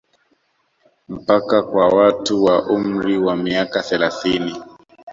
[1.09, 4.55] Mpaka kwa watu wa umri wa miaka thelathini